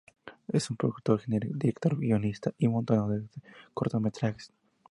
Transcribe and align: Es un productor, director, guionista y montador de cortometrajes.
Es 0.51 0.71
un 0.71 0.77
productor, 0.77 1.21
director, 1.27 1.95
guionista 1.95 2.51
y 2.57 2.67
montador 2.67 3.19
de 3.21 3.27
cortometrajes. 3.71 4.51